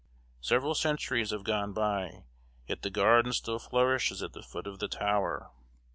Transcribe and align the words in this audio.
Several 0.39 0.73
centuries 0.73 1.29
have 1.29 1.43
gone 1.43 1.73
by, 1.73 2.23
yet 2.65 2.81
the 2.81 2.89
garden 2.89 3.33
still 3.33 3.59
flourishes 3.59 4.23
at 4.23 4.33
the 4.33 4.41
foot 4.41 4.65
of 4.65 4.79
the 4.79 4.87
tower. 4.87 5.51